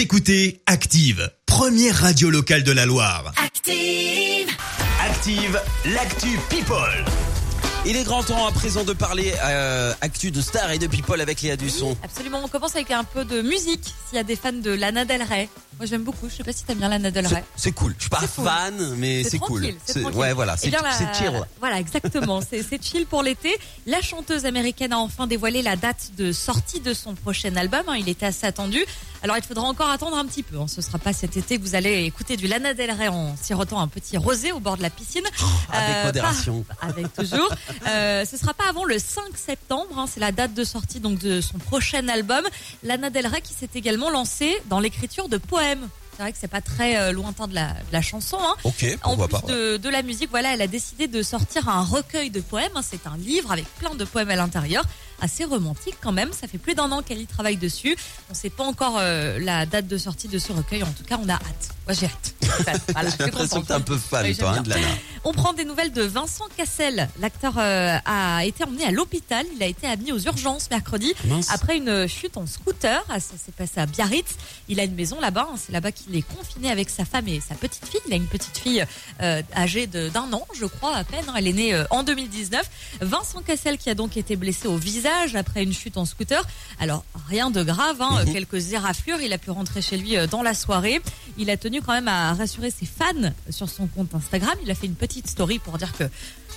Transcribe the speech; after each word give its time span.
Vous 0.00 0.04
écoutez 0.04 0.62
Active, 0.64 1.30
première 1.44 1.94
radio 1.94 2.30
locale 2.30 2.62
de 2.62 2.72
la 2.72 2.86
Loire. 2.86 3.34
Active. 3.36 4.48
Active, 5.06 5.60
l'actu 5.84 6.38
People. 6.48 7.04
Il 7.84 7.96
est 7.96 8.04
grand 8.04 8.22
temps 8.22 8.46
à 8.46 8.50
présent 8.50 8.82
de 8.84 8.94
parler 8.94 9.34
euh, 9.44 9.92
actu 10.00 10.30
de 10.30 10.40
stars 10.40 10.70
et 10.70 10.78
de 10.78 10.86
people 10.86 11.20
avec 11.20 11.42
Léa 11.42 11.56
Dusson. 11.56 11.98
Absolument, 12.02 12.40
on 12.42 12.48
commence 12.48 12.76
avec 12.76 12.90
un 12.90 13.04
peu 13.04 13.26
de 13.26 13.42
musique. 13.42 13.94
S'il 14.10 14.16
y 14.16 14.20
a 14.20 14.24
des 14.24 14.34
fans 14.34 14.52
de 14.52 14.72
Lana 14.72 15.04
Del 15.04 15.22
Rey, 15.22 15.48
moi 15.78 15.86
j'aime 15.86 16.02
beaucoup. 16.02 16.28
Je 16.28 16.34
sais 16.34 16.42
pas 16.42 16.52
si 16.52 16.64
t'aimes 16.64 16.78
bien 16.78 16.88
Lana 16.88 17.12
Del 17.12 17.28
Rey. 17.28 17.44
C'est 17.54 17.70
cool. 17.70 17.94
Je 17.96 18.02
suis 18.02 18.10
pas 18.10 18.18
cool. 18.18 18.44
fan, 18.44 18.94
mais 18.96 19.22
c'est 19.22 19.38
cool. 19.38 19.68
c'est. 19.86 20.02
Ouais, 20.04 20.32
voilà, 20.32 20.56
Eh 20.64 20.70
c'est 20.70 21.14
chill. 21.14 21.30
Voilà, 21.60 21.78
exactement. 21.78 22.40
c'est 22.40 22.82
chill 22.82 23.06
pour 23.06 23.22
l'été. 23.22 23.56
La 23.86 24.02
chanteuse 24.02 24.46
américaine 24.46 24.92
a 24.92 24.98
enfin 24.98 25.28
dévoilé 25.28 25.62
la 25.62 25.76
date 25.76 26.10
de 26.18 26.32
sortie 26.32 26.80
de 26.80 26.92
son 26.92 27.14
prochain 27.14 27.54
album. 27.54 27.82
hein. 27.86 27.94
Il 27.96 28.08
était 28.08 28.26
assez 28.26 28.46
attendu. 28.48 28.84
Alors 29.22 29.36
il 29.36 29.44
faudra 29.44 29.64
encore 29.64 29.90
attendre 29.90 30.16
un 30.16 30.24
petit 30.26 30.42
peu. 30.42 30.58
hein. 30.58 30.66
Ce 30.66 30.82
sera 30.82 30.98
pas 30.98 31.12
cet 31.12 31.36
été 31.36 31.58
que 31.58 31.62
vous 31.62 31.76
allez 31.76 32.02
écouter 32.04 32.36
du 32.36 32.48
Lana 32.48 32.74
Del 32.74 32.90
Rey 32.90 33.06
en 33.08 33.36
sirotant 33.40 33.78
un 33.80 33.86
petit 33.86 34.16
rosé 34.16 34.50
au 34.50 34.58
bord 34.58 34.76
de 34.76 34.82
la 34.82 34.90
piscine. 34.90 35.22
Avec 35.72 35.96
Euh, 35.96 36.04
modération. 36.06 36.62
pas- 36.64 36.74
avec 36.88 37.12
toujours. 37.14 37.48
Euh, 37.86 38.24
ce 38.24 38.36
sera 38.36 38.54
pas 38.54 38.64
avant 38.68 38.84
le 38.84 38.98
5 38.98 39.22
septembre. 39.36 39.96
hein. 39.98 40.06
C'est 40.12 40.20
la 40.20 40.32
date 40.32 40.52
de 40.54 40.64
sortie 40.64 40.98
donc 40.98 41.20
de 41.20 41.40
son 41.40 41.58
prochain 41.58 42.08
album. 42.08 42.44
Lana 42.82 43.08
Del 43.10 43.26
Rey 43.28 43.40
qui 43.42 43.52
s'est 43.54 43.68
également 43.74 43.99
lancée 44.08 44.56
dans 44.70 44.80
l'écriture 44.80 45.28
de 45.28 45.36
poèmes. 45.36 45.88
C'est 46.16 46.22
vrai 46.24 46.32
que 46.32 46.38
c'est 46.38 46.48
pas 46.48 46.60
très 46.60 46.96
euh, 46.98 47.12
lointain 47.12 47.46
de 47.48 47.54
la, 47.54 47.68
de 47.68 47.92
la 47.92 48.02
chanson. 48.02 48.36
Hein. 48.40 48.54
En 49.04 49.16
plus 49.16 49.28
pas. 49.28 49.40
de, 49.48 49.78
de 49.78 49.88
la 49.88 50.02
musique, 50.02 50.28
voilà, 50.30 50.52
elle 50.52 50.60
a 50.60 50.66
décidé 50.66 51.06
de 51.08 51.22
sortir 51.22 51.68
un 51.68 51.82
recueil 51.82 52.28
de 52.30 52.40
poèmes. 52.40 52.72
hein. 52.76 52.82
C'est 52.82 53.06
un 53.06 53.16
livre 53.16 53.50
avec 53.52 53.64
plein 53.76 53.94
de 53.94 54.04
poèmes 54.04 54.28
à 54.30 54.36
l'intérieur, 54.36 54.84
assez 55.22 55.44
romantique 55.44 55.96
quand 56.02 56.12
même. 56.12 56.30
Ça 56.38 56.46
fait 56.46 56.58
plus 56.58 56.74
d'un 56.74 56.92
an 56.92 57.00
qu'elle 57.00 57.20
y 57.22 57.26
travaille 57.26 57.56
dessus. 57.56 57.96
On 58.30 58.34
sait 58.34 58.50
pas 58.50 58.64
encore 58.64 58.96
euh, 58.98 59.38
la 59.38 59.64
date 59.64 59.86
de 59.86 59.96
sortie 59.96 60.28
de 60.28 60.38
ce 60.38 60.52
recueil. 60.52 60.82
En 60.82 60.92
tout 60.92 61.04
cas, 61.04 61.18
on 61.22 61.28
a 61.28 61.34
hâte. 61.34 61.70
Moi, 61.86 61.94
j'ai 61.98 62.06
hâte. 62.06 62.34
Voilà, 62.92 63.08
J'ai 63.10 63.24
l'impression 63.24 63.62
que 63.62 63.68
t'es 63.68 63.72
un 63.72 63.80
peu 63.80 63.96
fan, 63.96 64.26
Oui, 64.26 64.36
toi, 64.36 64.54
hein, 64.58 64.60
de. 64.62 64.68
Lana. 64.70 64.86
On 65.22 65.32
prend 65.34 65.52
des 65.52 65.66
nouvelles 65.66 65.92
de 65.92 66.02
Vincent 66.02 66.46
Cassel. 66.56 67.06
L'acteur 67.20 67.52
euh, 67.58 67.98
a 68.06 68.42
été 68.46 68.64
emmené 68.64 68.86
à 68.86 68.90
l'hôpital. 68.90 69.44
Il 69.54 69.62
a 69.62 69.66
été 69.66 69.86
admis 69.86 70.12
aux 70.12 70.18
urgences 70.18 70.70
mercredi 70.70 71.12
Mince. 71.26 71.50
après 71.52 71.76
une 71.76 72.06
chute 72.08 72.38
en 72.38 72.46
scooter. 72.46 73.04
Ah, 73.10 73.20
Ça 73.20 73.34
s'est 73.36 73.52
passé 73.52 73.80
à 73.80 73.86
Biarritz. 73.86 74.36
Il 74.68 74.80
a 74.80 74.84
une 74.84 74.94
maison 74.94 75.20
là-bas. 75.20 75.46
hein. 75.52 75.56
C'est 75.58 75.72
là-bas 75.72 75.92
qu'il 75.92 76.16
est 76.16 76.22
confiné 76.22 76.70
avec 76.70 76.88
sa 76.88 77.04
femme 77.04 77.28
et 77.28 77.38
sa 77.40 77.54
petite 77.54 77.84
fille. 77.86 78.00
Il 78.06 78.14
a 78.14 78.16
une 78.16 78.28
petite 78.28 78.56
fille 78.56 78.82
euh, 79.20 79.42
âgée 79.54 79.86
de- 79.86 80.08
d'un 80.08 80.32
an, 80.32 80.46
je 80.58 80.64
crois, 80.64 80.96
à 80.96 81.04
peine. 81.04 81.26
Elle 81.36 81.48
est 81.48 81.52
née 81.52 81.74
euh, 81.74 81.84
en 81.90 82.02
2019. 82.02 82.70
Vincent 83.02 83.42
Cassel 83.42 83.76
qui 83.76 83.90
a 83.90 83.94
donc 83.94 84.16
été 84.16 84.36
blessé 84.36 84.68
au 84.68 84.76
visage 84.78 85.34
après 85.36 85.62
une 85.62 85.74
chute 85.74 85.98
en 85.98 86.06
scooter. 86.06 86.42
Alors, 86.78 87.04
rien 87.28 87.50
de 87.50 87.62
grave, 87.62 88.00
hein. 88.00 88.24
Mhm. 88.24 88.32
quelques 88.32 88.72
éraflures. 88.72 89.20
Il 89.20 89.34
a 89.34 89.38
pu 89.38 89.50
rentrer 89.50 89.82
chez 89.82 89.98
lui 89.98 90.16
euh, 90.16 90.26
dans 90.26 90.40
la 90.42 90.54
soirée. 90.54 91.02
Il 91.36 91.50
a 91.50 91.58
tenu 91.58 91.82
quand 91.82 91.92
même 91.92 92.08
à 92.08 92.32
rassurer 92.32 92.70
ses 92.70 92.86
fans 92.86 93.32
sur 93.50 93.68
son 93.68 93.86
compte 93.86 94.14
Instagram. 94.14 94.54
Il 94.64 94.70
a 94.70 94.74
fait 94.74 94.86
une 94.86 94.94
petite 94.94 95.09
story 95.28 95.58
pour 95.58 95.78
dire 95.78 95.92
que 95.96 96.04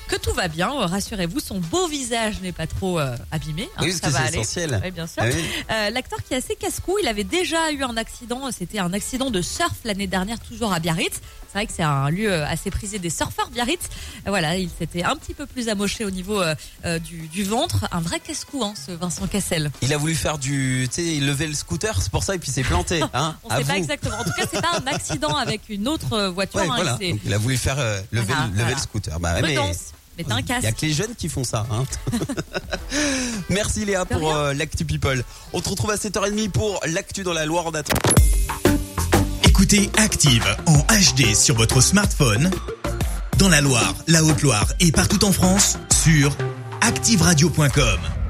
que 0.09 0.17
tout 0.17 0.33
va 0.33 0.49
bien. 0.49 0.69
Rassurez-vous, 0.69 1.39
son 1.39 1.59
beau 1.59 1.87
visage 1.87 2.41
n'est 2.41 2.51
pas 2.51 2.67
trop 2.67 2.99
euh, 2.99 3.15
abîmé. 3.31 3.69
hein. 3.77 3.83
Oui, 3.83 3.93
ça 3.93 4.09
va 4.09 4.19
aller. 4.19 4.39
essentiel. 4.39 4.81
Oui, 4.83 4.91
bien 4.91 5.07
sûr. 5.07 5.23
Ah 5.25 5.27
oui. 5.33 5.45
Euh, 5.71 5.89
L'acteur 5.91 6.21
qui 6.23 6.33
est 6.33 6.37
assez 6.37 6.55
casse-cou, 6.55 6.97
il 7.01 7.07
avait 7.07 7.23
déjà 7.23 7.71
eu 7.71 7.83
un 7.83 7.95
accident. 7.95 8.51
C'était 8.51 8.79
un 8.79 8.91
accident 8.91 9.31
de 9.31 9.41
surf 9.41 9.71
l'année 9.85 10.07
dernière, 10.07 10.41
toujours 10.41 10.73
à 10.73 10.79
Biarritz. 10.81 11.21
C'est 11.47 11.59
vrai 11.59 11.67
que 11.67 11.73
c'est 11.73 11.83
un 11.83 12.09
lieu 12.09 12.31
euh, 12.33 12.45
assez 12.45 12.69
prisé 12.69 12.99
des 12.99 13.09
surfeurs, 13.09 13.49
Biarritz. 13.51 13.83
Voilà, 14.25 14.57
il 14.57 14.69
s'était 14.77 15.03
un 15.03 15.15
petit 15.15 15.33
peu 15.33 15.45
plus 15.45 15.69
amoché 15.69 16.03
au 16.03 16.11
niveau 16.11 16.41
euh, 16.41 16.99
du, 16.99 17.27
du 17.29 17.43
ventre. 17.45 17.87
Un 17.93 18.01
vrai 18.01 18.19
casse-cou, 18.19 18.61
hein, 18.63 18.73
ce 18.75 18.91
Vincent 18.91 19.25
Cassel. 19.27 19.71
Il 19.83 19.93
a 19.93 19.97
voulu 19.97 20.15
faire 20.15 20.37
du, 20.37 20.87
tu 20.93 20.95
sais, 21.01 21.15
il 21.15 21.25
levait 21.27 21.47
le 21.47 21.53
scooter, 21.53 22.01
c'est 22.01 22.11
pour 22.11 22.23
ça, 22.23 22.35
et 22.35 22.39
puis 22.39 22.49
il 22.49 22.53
s'est 22.53 22.63
planté, 22.63 23.01
hein. 23.13 23.37
On 23.45 23.49
à 23.49 23.59
sait 23.59 23.63
pas 23.63 23.77
exactement. 23.77 24.17
En 24.19 24.23
tout 24.25 24.31
cas, 24.37 24.45
c'est 24.51 24.61
pas 24.61 24.77
un 24.83 24.87
accident 24.87 25.35
avec 25.37 25.61
une 25.69 25.87
autre 25.87 26.27
voiture. 26.27 26.59
Ouais, 26.59 26.67
hein, 26.69 26.73
voilà. 26.75 26.97
c'est 26.99 27.11
Donc, 27.11 27.21
il 27.23 27.33
a 27.33 27.37
voulu 27.37 27.55
faire 27.55 27.77
lever, 28.11 28.33
Voilà, 28.47 28.51
lever 28.51 28.61
voilà. 28.63 28.75
le 28.75 28.81
scooter. 28.81 29.19
Bah, 29.19 29.33
ouais, 29.35 29.41
mais. 29.41 29.57
Mais 30.17 30.23
t'as 30.23 30.35
un 30.35 30.39
il 30.41 30.63
y 30.63 30.67
a 30.67 30.71
que 30.71 30.85
les 30.85 30.93
jeunes 30.93 31.15
qui 31.17 31.27
font 31.27 31.43
ça. 31.43 31.65
Hein. 31.71 31.85
Merci 33.49 33.83
Léa 33.85 34.05
De 34.05 34.13
pour 34.13 34.35
euh, 34.35 34.53
l'actu 34.53 34.85
people. 34.85 35.23
On 35.53 35.61
te 35.61 35.69
retrouve 35.69 35.91
à 35.91 35.95
7h30 35.95 36.49
pour 36.49 36.79
l'actu 36.85 37.23
dans 37.23 37.33
la 37.33 37.45
Loire 37.45 37.65
en 37.65 37.71
attendant. 37.71 38.15
Écoutez 39.43 39.89
Active 39.97 40.45
en 40.67 40.77
HD 40.77 41.33
sur 41.33 41.55
votre 41.55 41.81
smartphone, 41.81 42.51
dans 43.39 43.49
la 43.49 43.61
Loire, 43.61 43.95
la 44.07 44.23
Haute-Loire 44.23 44.67
et 44.79 44.91
partout 44.91 45.23
en 45.25 45.31
France, 45.31 45.77
sur 46.03 46.35
activeradio.com. 46.81 48.22